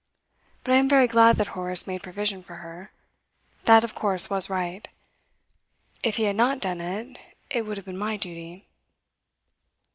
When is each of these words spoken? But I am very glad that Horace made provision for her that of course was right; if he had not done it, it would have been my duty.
But 0.63 0.73
I 0.73 0.77
am 0.77 0.89
very 0.89 1.05
glad 1.07 1.35
that 1.35 1.49
Horace 1.49 1.85
made 1.85 2.01
provision 2.01 2.41
for 2.41 2.55
her 2.55 2.89
that 3.65 3.83
of 3.83 3.93
course 3.93 4.31
was 4.31 4.49
right; 4.49 4.87
if 6.01 6.15
he 6.17 6.23
had 6.23 6.35
not 6.37 6.59
done 6.59 6.81
it, 6.81 7.19
it 7.51 7.67
would 7.67 7.77
have 7.77 7.85
been 7.85 7.99
my 7.99 8.17
duty. 8.17 8.67